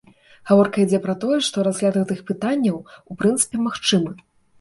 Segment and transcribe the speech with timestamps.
[0.51, 2.77] Гаворка ідзе пра тое, што разгляд гэтых пытанняў
[3.11, 4.11] у прынцыпе магчымы.